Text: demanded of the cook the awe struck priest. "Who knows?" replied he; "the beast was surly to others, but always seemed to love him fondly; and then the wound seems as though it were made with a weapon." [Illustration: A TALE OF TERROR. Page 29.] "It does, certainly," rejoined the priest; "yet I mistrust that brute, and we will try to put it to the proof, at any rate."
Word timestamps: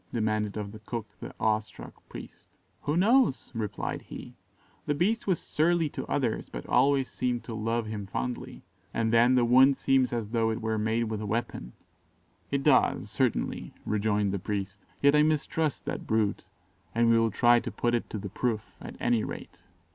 demanded 0.11 0.57
of 0.57 0.71
the 0.71 0.79
cook 0.79 1.05
the 1.19 1.31
awe 1.39 1.59
struck 1.59 1.93
priest. 2.09 2.47
"Who 2.81 2.97
knows?" 2.97 3.51
replied 3.53 4.01
he; 4.01 4.33
"the 4.87 4.95
beast 4.95 5.27
was 5.27 5.37
surly 5.39 5.89
to 5.89 6.07
others, 6.07 6.49
but 6.49 6.65
always 6.65 7.07
seemed 7.07 7.43
to 7.43 7.53
love 7.53 7.85
him 7.85 8.07
fondly; 8.07 8.63
and 8.95 9.13
then 9.13 9.35
the 9.35 9.45
wound 9.45 9.77
seems 9.77 10.11
as 10.11 10.31
though 10.31 10.49
it 10.49 10.59
were 10.59 10.79
made 10.79 11.03
with 11.03 11.21
a 11.21 11.27
weapon." 11.27 11.73
[Illustration: 12.49 12.61
A 12.61 12.63
TALE 12.63 12.75
OF 12.75 12.81
TERROR. 12.81 12.89
Page 12.89 12.93
29.] 12.93 12.97
"It 12.97 13.01
does, 13.03 13.11
certainly," 13.11 13.73
rejoined 13.85 14.31
the 14.31 14.39
priest; 14.39 14.85
"yet 15.03 15.15
I 15.15 15.21
mistrust 15.21 15.85
that 15.85 16.07
brute, 16.07 16.45
and 16.95 17.07
we 17.07 17.19
will 17.19 17.29
try 17.29 17.59
to 17.59 17.71
put 17.71 17.93
it 17.93 18.09
to 18.09 18.17
the 18.17 18.29
proof, 18.29 18.71
at 18.81 18.95
any 18.99 19.23
rate." 19.23 19.59